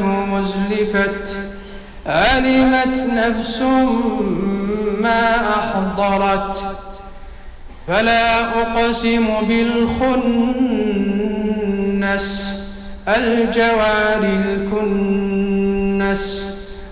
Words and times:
مزلفت 0.00 1.28
علمت 2.06 2.96
نفس 3.12 3.60
ما 5.00 5.50
أحضرت. 5.50 6.56
فلا 7.88 8.44
أقسم 8.62 9.26
بالخنس 9.48 10.12
الجوار 13.08 14.22
الكنس 14.22 16.24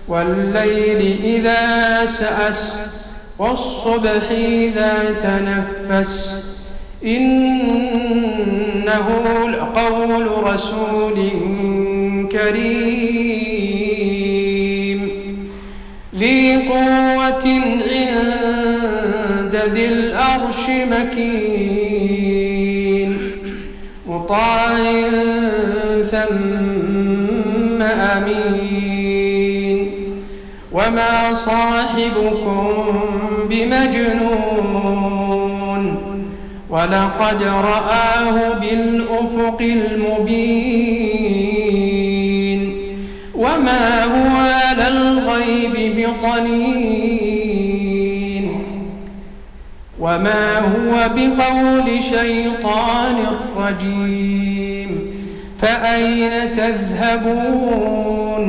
والليل 0.07 1.19
إذا 1.23 2.05
سأس 2.05 2.79
والصبح 3.39 4.29
إذا 4.31 4.93
تنفس. 5.21 6.43
إنه 7.05 9.07
لقول 9.49 10.43
رسول 10.43 11.17
كريم. 12.31 13.91
ذي 16.15 16.67
قوة 16.67 17.45
عند 17.91 19.55
ذي 19.73 19.85
الأرش 19.85 20.63
مكين. 20.91 22.31
مطاع 24.07 24.77
ثم 26.11 27.81
أمين. 27.81 29.79
وما 30.71 31.33
صاحبكم 31.33 32.99
بمجنون. 33.49 34.81
ولقد 36.69 37.43
رآه 37.43 38.59
بالأفق 38.59 39.61
المبين. 39.61 41.50
وما 43.41 44.03
هو 44.03 44.37
على 44.37 44.87
الغيب 44.87 45.75
بطنين 45.97 47.31
وما 49.99 50.59
هو 50.59 51.09
بقول 51.15 52.03
شيطان 52.03 53.15
رجيم. 53.57 55.01
فأين 55.57 56.53
تذهبون؟ 56.53 58.43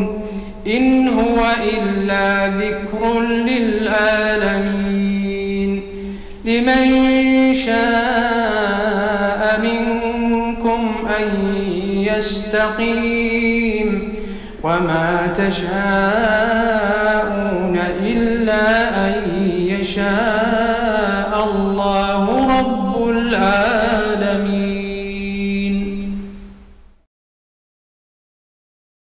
إن 0.66 1.08
هو 1.08 1.46
إلا 1.72 2.48
ذكر 2.48 3.20
للعالمين. 3.20 4.62
لمن 6.44 7.54
شاء 7.54 9.40
منكم 9.62 10.94
أن 11.20 11.26
يستقيم. 12.16 14.12
وما 14.62 15.34
تشاءون 15.38 16.12
إلا 18.00 18.88
أن 19.08 19.14
يشاء. 19.46 20.71